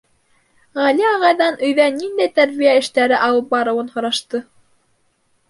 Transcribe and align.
Гәли 0.77 1.03
ағайҙан 1.09 1.59
өйҙә 1.67 1.85
ниндәй 1.99 2.33
тәрбиә 2.39 2.73
эштәре 2.81 3.21
алып 3.27 3.53
барыуын 3.53 3.93
һорашты. 3.95 4.43